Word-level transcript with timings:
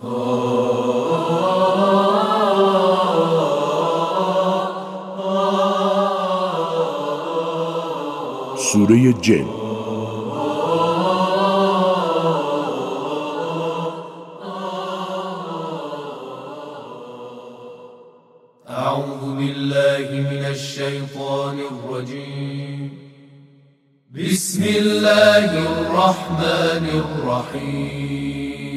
سورة 0.00 0.12
جن. 9.22 9.46
أعوذ 18.70 19.36
بالله 19.36 20.08
من 20.10 20.44
الشيطان 20.44 21.58
الرجيم. 21.60 22.98
بسم 24.10 24.64
الله 24.64 25.50
الرحمن 25.58 26.84
الرحيم. 27.04 28.69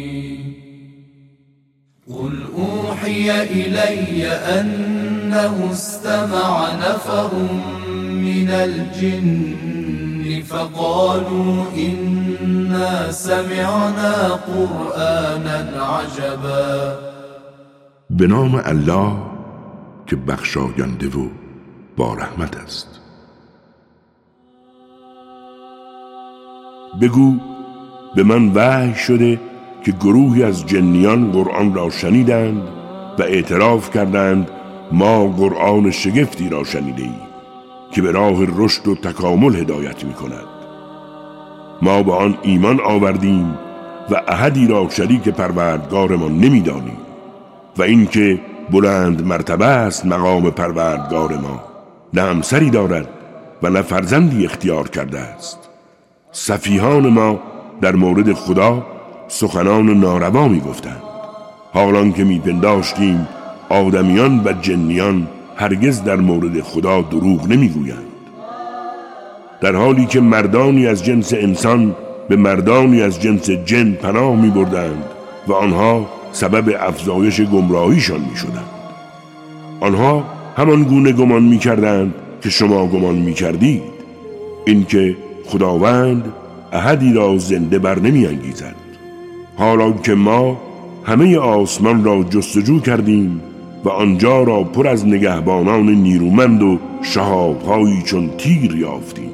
قل 2.08 2.44
أوحي 2.58 3.32
إلي 3.44 4.28
أنه 4.28 5.72
استمع 5.72 6.74
نفر 6.76 7.30
من 7.98 8.50
الجن 8.50 10.44
فقالوا 10.48 11.66
إنا 11.78 13.12
سمعنا 13.12 14.40
قرآنا 14.48 15.86
عجبا. 15.86 16.98
به 18.10 18.28
الله 18.68 19.14
که 20.08 20.16
بخشاینده 20.16 21.08
و 21.08 21.28
با 21.98 22.14
رحمت 22.14 22.58
است. 22.58 23.00
بگو 27.02 27.34
به 28.16 28.24
من 28.24 28.52
وحی 28.54 28.96
شده 28.96 29.53
که 29.84 29.92
گروهی 29.92 30.44
از 30.44 30.66
جنیان 30.66 31.32
قرآن 31.32 31.74
را 31.74 31.90
شنیدند 31.90 32.62
و 33.20 33.22
اعتراف 33.22 33.90
کردند 33.90 34.50
ما 34.92 35.28
قرآن 35.28 35.92
شگفتی 35.92 36.50
را 36.50 36.64
شنیده 36.64 37.02
ایم 37.02 37.22
که 37.92 38.02
به 38.02 38.12
راه 38.12 38.38
رشد 38.58 38.88
و 38.88 38.96
تکامل 38.96 39.56
هدایت 39.56 40.04
می 40.04 40.14
کند 40.14 40.46
ما 41.82 42.04
به 42.04 42.14
آن 42.14 42.38
ایمان 42.42 42.80
آوردیم 42.82 43.58
و 44.12 44.22
احدی 44.28 44.68
را 44.68 44.90
شریک 44.90 45.30
پروردگارمان 45.30 46.38
نمی‌دانیم 46.38 46.98
و 47.78 47.84
اینکه 47.84 48.40
بلند 48.72 49.28
مرتبه 49.28 49.66
است 49.66 50.06
مقام 50.06 50.50
پروردگار 50.50 51.38
ما 51.38 51.64
نه 52.14 52.22
همسری 52.22 52.70
دارد 52.70 53.10
و 53.64 53.70
نه 53.70 53.82
فرزندی 53.82 54.46
اختیار 54.46 54.90
کرده 54.90 55.20
است. 55.20 55.70
صفیحان 56.32 57.10
ما 57.10 57.40
در 57.82 57.96
مورد 57.96 58.34
خدا 58.34 58.93
سخنان 59.36 59.90
ناروا 59.90 60.48
می 60.48 60.60
گفتند 60.60 61.02
حالان 61.74 62.14
که 62.14 62.24
می 62.24 62.40
پنداشتیم 62.40 63.28
آدمیان 63.70 64.42
و 64.46 64.54
جنیان 64.62 65.28
هرگز 65.56 66.04
در 66.04 66.16
مورد 66.16 66.62
خدا 66.62 67.02
دروغ 67.02 67.48
نمی‌گویند. 67.48 68.06
در 69.62 69.76
حالی 69.76 70.06
که 70.06 70.22
مردانی 70.22 70.88
از 70.88 71.04
جنس 71.06 71.34
انسان 71.34 71.96
به 72.30 72.36
مردانی 72.36 73.02
از 73.02 73.22
جنس 73.22 73.50
جن 73.50 73.92
پناه 73.92 74.36
می 74.36 74.50
بردند 74.50 75.04
و 75.48 75.54
آنها 75.54 76.10
سبب 76.32 76.76
افزایش 76.80 77.42
گمراهیشان 77.42 78.20
می 78.32 78.38
شدند. 78.38 78.70
آنها 79.80 80.24
همان 80.58 80.84
گونه 80.84 81.12
گمان 81.12 81.44
می 81.44 81.58
کردند 81.58 82.14
که 82.42 82.50
شما 82.50 82.88
گمان 82.88 83.16
می 83.16 83.34
کردید 83.34 83.82
اینکه 84.66 85.16
خداوند 85.46 86.34
احدی 86.74 87.14
را 87.14 87.38
زنده 87.38 87.80
بر 87.80 88.00
نمی 88.00 88.26
انگیزد 88.26 88.93
حالا 89.58 89.92
که 89.92 90.14
ما 90.14 90.58
همه 91.04 91.38
آسمان 91.38 92.04
را 92.04 92.24
جستجو 92.24 92.80
کردیم 92.80 93.42
و 93.84 93.90
آنجا 93.90 94.44
را 94.44 94.64
پر 94.64 94.88
از 94.88 95.08
نگهبانان 95.08 95.90
نیرومند 95.90 96.64
و 96.64 96.80
شهابهایی 97.02 98.02
چون 98.02 98.30
تیر 98.38 98.76
یافتیم. 98.76 99.30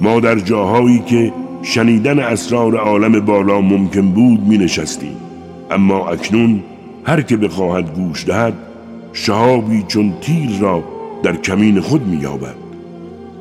ما 0.00 0.20
در 0.20 0.38
جاهایی 0.38 0.98
که 0.98 1.32
شنیدن 1.62 2.18
اسرار 2.18 2.76
عالم 2.76 3.20
بالا 3.20 3.60
ممکن 3.60 4.08
بود 4.08 4.46
می 4.46 4.58
نشستیم 4.58 5.16
اما 5.70 6.08
اکنون 6.08 6.62
هر 7.04 7.22
که 7.22 7.36
بخواهد 7.36 7.94
گوش 7.94 8.26
دهد 8.26 8.54
شهابی 9.12 9.84
چون 9.88 10.12
تیر 10.20 10.50
را 10.60 10.84
در 11.22 11.36
کمین 11.36 11.80
خود 11.80 12.06
می 12.06 12.16
یابد 12.16 12.54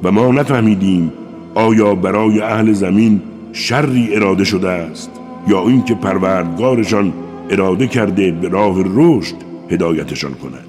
و 0.04 0.12
ما 0.12 0.32
نفهمیدیم 0.32 1.12
آیا 1.59 1.96
برای 1.96 2.42
اهل 2.42 2.74
زمین 2.74 3.22
شری 3.53 4.16
اراده 4.16 4.44
شده 4.44 4.70
است 4.70 5.12
یا 5.47 5.68
اینکه 5.68 5.96
پروردگارشان 5.96 7.14
اراده 7.50 7.88
کرده 7.88 8.31
به 8.31 8.47
راه 8.50 8.75
رشد 8.86 9.36
هدایتشان 9.70 10.34
کند؟ 10.34 10.66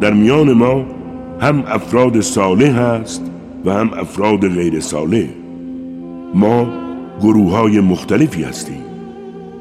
در 0.00 0.12
میان 0.12 0.52
ما 0.52 0.84
هم 1.40 1.64
افراد 1.66 2.20
صالح 2.20 2.78
هست 2.78 3.22
و 3.64 3.72
هم 3.72 3.90
افراد 3.92 4.48
غیر 4.48 4.80
صالح. 4.80 5.26
ما 6.34 6.66
گروه 7.20 7.52
های 7.52 7.80
مختلفی 7.80 8.42
هستیم. 8.42 8.82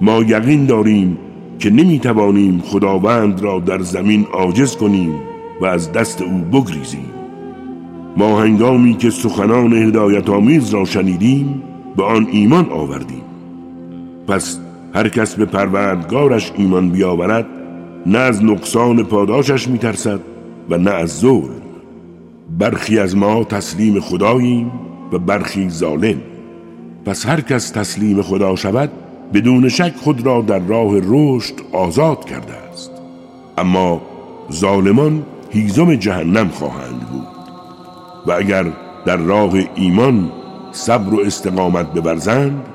ما 0.01 0.21
یقین 0.21 0.65
داریم 0.65 1.17
که 1.59 1.69
نمی 1.69 1.99
توانیم 1.99 2.59
خداوند 2.59 3.41
را 3.41 3.59
در 3.59 3.79
زمین 3.79 4.25
عاجز 4.33 4.75
کنیم 4.75 5.13
و 5.61 5.65
از 5.65 5.91
دست 5.91 6.21
او 6.21 6.37
بگریزیم. 6.37 7.12
ما 8.17 8.41
هنگامی 8.41 8.93
که 8.93 9.09
سخنان 9.09 9.73
هدایت 9.73 10.29
آمیز 10.29 10.69
را 10.73 10.85
شنیدیم 10.85 11.63
به 11.97 12.03
آن 12.03 12.27
ایمان 12.31 12.69
آوردیم. 12.69 13.21
پس 14.27 14.59
هر 14.95 15.07
کس 15.07 15.35
به 15.35 15.45
پروردگارش 15.45 16.51
ایمان 16.57 16.89
بیاورد 16.89 17.45
نه 18.05 18.17
از 18.17 18.43
نقصان 18.43 19.03
پاداشش 19.03 19.67
میترسد 19.67 20.19
و 20.69 20.77
نه 20.77 20.91
از 20.91 21.19
ظلم. 21.19 21.61
برخی 22.59 22.99
از 22.99 23.17
ما 23.17 23.43
تسلیم 23.43 23.99
خداییم 23.99 24.71
و 25.11 25.19
برخی 25.19 25.69
ظالم. 25.69 26.21
پس 27.05 27.25
هر 27.25 27.41
کس 27.41 27.69
تسلیم 27.69 28.21
خدا 28.21 28.55
شود 28.55 28.91
بدون 29.33 29.69
شک 29.69 29.93
خود 29.95 30.25
را 30.25 30.41
در 30.41 30.59
راه 30.59 30.91
رشد 31.03 31.53
آزاد 31.71 32.25
کرده 32.25 32.53
است. 32.53 32.91
اما 33.57 34.01
ظالمان 34.51 35.23
هیزم 35.49 35.95
جهنم 35.95 36.47
خواهند 36.47 36.99
بود. 36.99 37.42
و 38.25 38.31
اگر 38.31 38.65
در 39.05 39.17
راه 39.17 39.53
ایمان 39.75 40.31
صبر 40.71 41.13
و 41.13 41.19
استقامت 41.19 41.93
ببرزند 41.93 42.65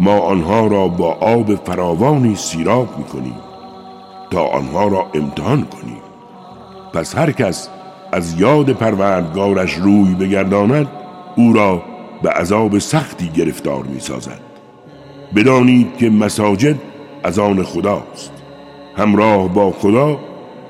ما 0.00 0.18
آنها 0.18 0.66
را 0.66 0.88
با 0.88 1.12
آب 1.12 1.54
فراوانی 1.54 2.36
سیراب 2.36 2.98
می‌کنیم 2.98 3.36
تا 4.30 4.42
آنها 4.46 4.88
را 4.88 5.06
امتحان 5.14 5.62
کنیم. 5.62 6.00
پس 6.92 7.18
هر 7.18 7.30
کس 7.30 7.68
از 8.12 8.40
یاد 8.40 8.72
پروردگارش 8.72 9.74
روی 9.74 10.14
بگرداند 10.14 10.88
او 11.36 11.52
را 11.52 11.82
به 12.22 12.30
عذاب 12.30 12.78
سختی 12.78 13.28
گرفتار 13.28 13.82
می 13.82 14.00
سازد 14.00 14.40
بدانید 15.36 15.96
که 15.96 16.10
مساجد 16.10 16.76
از 17.22 17.38
آن 17.38 17.62
خداست. 17.62 18.32
همراه 18.96 19.48
با 19.48 19.70
خدا 19.70 20.18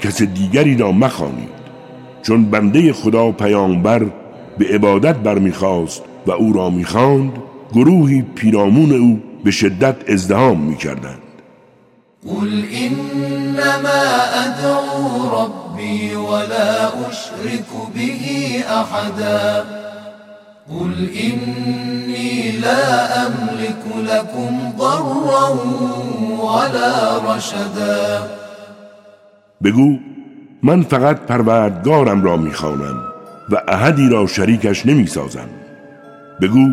کس 0.01 0.23
دیگری 0.23 0.77
را 0.77 0.93
مخوانید. 0.93 1.66
چون 2.27 2.45
بنده 2.45 2.93
خدا 2.93 3.33
پیامبر 3.33 4.03
به 4.59 4.65
عبادت 4.75 5.17
برمیخواست 5.17 6.03
و 6.27 6.31
او 6.31 6.53
را 6.53 6.71
می‌خواند 6.71 7.33
گروهی 7.73 8.23
پیرامون 8.23 8.93
او 8.93 9.21
به 9.45 9.51
شدت 9.51 10.11
ازدهام 10.11 10.61
می‌کردند. 10.61 11.23
قل 12.29 12.63
انما 12.73 14.05
ادعو 14.45 15.07
ربی 15.37 16.15
ولا 16.15 16.89
اشرك 17.09 17.71
به 17.95 18.11
احدا. 18.71 19.65
قل 20.71 21.09
اني 21.25 22.51
لا 22.51 23.07
املك 23.27 24.11
لكم 24.11 24.73
ضرا 24.79 25.59
ولا 26.43 27.19
رشدا. 27.19 28.27
بگو 29.65 30.16
من 30.63 30.83
فقط 30.83 31.21
پروردگارم 31.21 32.23
را 32.23 32.37
می‌خوانم 32.37 32.97
و 33.51 33.63
احدی 33.69 34.09
را 34.09 34.27
شریکش 34.27 34.87
نمی‌سازم. 34.87 35.49
بگو 36.43 36.69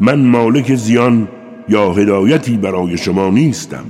من 0.00 0.24
مالک 0.24 0.74
زیان 0.74 1.28
یا 1.68 1.92
هدایتی 1.92 2.56
برای 2.56 2.96
شما 2.96 3.30
نیستم؟ 3.30 3.84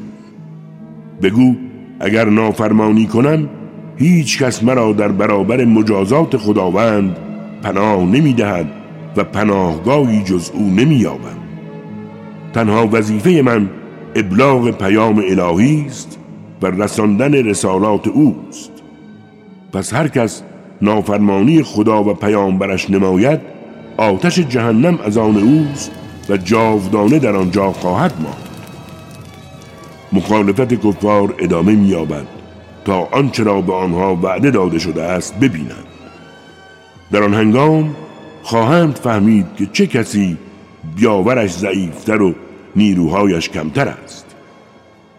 بگو 1.23 1.55
اگر 2.00 2.25
نافرمانی 2.25 3.06
کنم 3.06 3.49
هیچ 3.97 4.43
کس 4.43 4.62
مرا 4.62 4.93
در 4.93 5.09
برابر 5.09 5.65
مجازات 5.65 6.37
خداوند 6.37 7.17
پناه 7.62 8.05
نمی 8.05 8.33
دهد 8.33 8.67
و 9.17 9.25
پناهگاهی 9.25 10.23
جز 10.25 10.50
او 10.55 10.71
نمی 10.71 11.06
تنها 12.53 12.89
وظیفه 12.93 13.43
من 13.43 13.69
ابلاغ 14.15 14.71
پیام 14.71 15.19
الهی 15.19 15.85
است 15.87 16.19
و 16.62 16.67
رساندن 16.67 17.35
رسالات 17.35 18.09
اوست. 18.09 18.78
پس 19.73 19.94
هر 19.94 20.09
کس 20.09 20.43
نافرمانی 20.82 21.62
خدا 21.62 22.05
و 22.05 22.15
پیامبرش 22.15 22.91
نماید 22.91 23.41
آتش 23.97 24.38
جهنم 24.38 24.99
از 25.05 25.19
آن 25.19 25.37
اوست 25.37 25.91
و 26.29 26.37
جاودانه 26.37 27.19
در 27.19 27.37
آنجا 27.37 27.73
خواهد 27.73 28.12
ماند. 28.20 28.49
مخالفت 30.12 30.75
کفار 30.75 31.35
ادامه 31.38 31.73
مییابد 31.73 32.26
تا 32.85 33.09
آنچه 33.12 33.43
را 33.43 33.61
به 33.61 33.75
آنها 33.75 34.17
وعده 34.17 34.50
داده 34.50 34.79
شده 34.79 35.03
است 35.03 35.35
ببینند. 35.41 35.87
در 37.12 37.23
آن 37.23 37.35
هنگام 37.35 37.97
خواهند 38.43 38.94
فهمید 38.94 39.47
که 39.59 39.67
چه 39.73 39.87
کسی 39.87 40.37
بیاورش 40.97 41.50
ضعیفتر 41.50 42.23
و 42.23 42.35
نیروهایش 42.76 43.49
کمتر 43.49 43.88
است. 43.88 44.26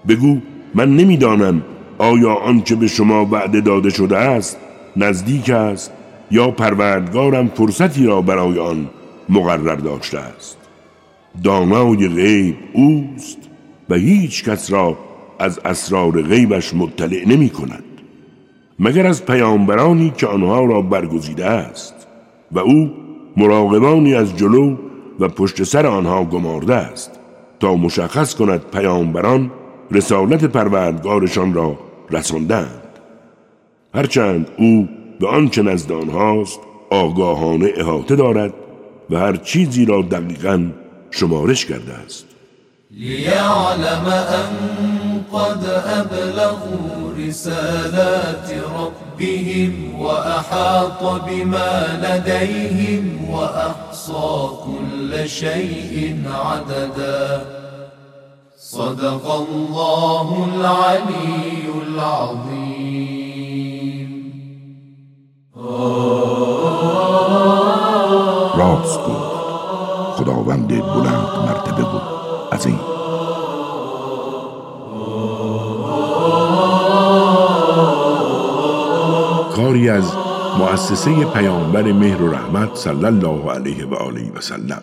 بگو 0.08 0.38
من 0.76 0.96
نمی‌دانم 0.96 1.62
آیا 2.00 2.34
آنچه 2.34 2.76
به 2.76 2.88
شما 2.88 3.26
وعده 3.26 3.62
داده 3.62 3.90
شده 3.90 4.18
است 4.18 4.58
نزدیک 4.98 5.50
است 5.50 5.92
یا 6.32 6.52
پروردگارم 6.52 7.48
فرصتی 7.48 8.06
را 8.06 8.22
برای 8.22 8.60
آن 8.60 8.90
مقرر 9.30 9.76
داشته 9.76 10.20
است؟ 10.20 10.58
دانای 11.44 12.08
غیب 12.08 12.56
اوست 12.74 13.38
و 13.90 13.96
هیچ 13.96 14.44
کس 14.44 14.72
را 14.72 14.98
از 15.40 15.60
اسرار 15.66 16.22
غیبش 16.22 16.74
مطلع 16.74 17.28
نمی 17.28 17.50
کند. 17.50 17.84
مگر 18.80 19.08
از 19.08 19.26
پیامبرانی 19.26 20.14
که 20.18 20.28
آنها 20.28 20.66
را 20.66 20.82
برگزیده 20.82 21.46
است 21.46 22.08
و 22.52 22.60
او 22.60 22.92
مراقبانی 23.38 24.16
از 24.16 24.38
جلو 24.38 24.76
و 25.20 25.28
پشت 25.28 25.64
سر 25.64 25.86
آنها 25.86 26.24
گمارده 26.24 26.76
است 26.76 27.12
تا 27.60 27.76
مشخص 27.76 28.36
کند 28.36 28.62
پیامبران 28.72 29.52
رسالت 29.92 30.46
پروردگارشان 30.46 31.54
را 31.54 31.89
رساندند. 32.12 32.82
هرچند 33.94 34.48
او 34.58 34.88
به 35.20 35.28
آنچه 35.28 35.62
نزد 35.62 35.92
آنهاست 35.92 36.60
آگاهانه 36.90 37.70
احاطه 37.76 38.16
دارد 38.16 38.54
و 39.10 39.16
هر 39.16 39.36
چیزی 39.36 39.86
را 39.86 40.02
دقیقا 40.02 40.72
شمارش 41.12 41.66
کرده 41.66 41.94
است. 41.94 42.26
لیعلم 42.92 44.06
ان 44.06 45.26
قد 45.34 45.66
ابلغوا 46.00 47.14
رسالات 47.18 48.54
ربهم 48.54 50.00
واحاط 50.00 51.22
بما 51.22 51.86
لديهم 52.04 53.30
واحصى 53.30 54.50
كل 54.66 55.28
شيء 55.28 56.16
عددا. 56.46 57.42
صدق 58.72 59.26
الله 59.32 60.28
العلي 60.54 61.66
العظيم 61.88 63.30
راست 68.56 69.00
گفت 69.00 69.36
خداوند 70.18 70.68
بلند 70.68 71.30
مرتبه 71.48 71.84
بود 71.84 72.02
عظیم 72.52 72.80
کاری 79.56 79.90
از 79.90 80.14
مؤسسه 80.60 81.26
پیامبر 81.26 81.92
مهر 81.92 82.22
و 82.22 82.32
رحمت 82.32 82.76
صلی 82.76 83.06
الله 83.06 83.52
علیه 83.52 83.86
و 83.86 83.96
آله 83.96 84.32
و 84.36 84.42
سلم 84.42 84.82